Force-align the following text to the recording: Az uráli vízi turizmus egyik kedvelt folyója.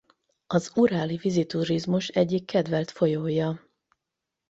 Az 0.47 0.71
uráli 0.75 1.15
vízi 1.15 1.45
turizmus 1.45 2.07
egyik 2.07 2.45
kedvelt 2.45 2.91
folyója. 2.91 3.69